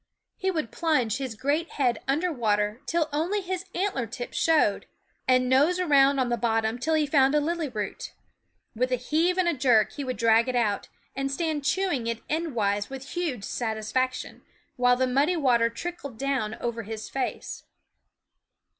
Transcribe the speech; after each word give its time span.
He 0.35 0.49
would 0.49 0.71
plunge 0.71 1.17
his 1.17 1.35
great 1.35 1.73
head 1.73 2.01
under 2.07 2.31
water 2.31 2.81
till 2.87 3.07
only 3.13 3.39
his 3.39 3.65
antler 3.75 4.07
tips 4.07 4.35
showed, 4.35 4.87
and 5.27 5.47
nose 5.47 5.79
around 5.79 6.17
on 6.17 6.29
the 6.29 6.37
bottom 6.37 6.79
till 6.79 6.95
he 6.95 7.05
found 7.05 7.35
a 7.35 7.39
lily 7.39 7.69
root. 7.69 8.11
With 8.75 8.91
a 8.91 8.95
heave 8.95 9.37
and 9.37 9.47
a 9.47 9.53
jerk 9.53 9.91
he 9.91 10.03
would 10.03 10.17
drag 10.17 10.49
it 10.49 10.55
out, 10.55 10.87
and 11.15 11.31
stand 11.31 11.63
chewing 11.63 12.07
it 12.07 12.27
endwise 12.29 12.89
with 12.89 13.09
huge 13.11 13.43
satisfaction, 13.43 14.41
while 14.75 14.95
the 14.95 15.05
muddy 15.05 15.37
water 15.37 15.69
trickled 15.69 16.17
down 16.17 16.55
over 16.55 16.81
his 16.81 17.07
face. 17.07 17.65